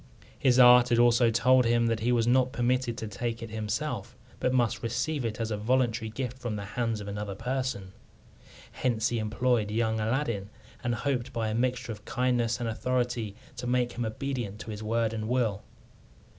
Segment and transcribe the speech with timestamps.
[0.39, 4.15] His art had also told him that he was not permitted to take it himself,
[4.39, 7.93] but must receive it as a voluntary gift from the hands of another person.
[8.71, 10.49] Hence he employed young Aladdin,
[10.83, 14.81] and hoped by a mixture of kindness and authority to make him obedient to his
[14.81, 15.61] word and will.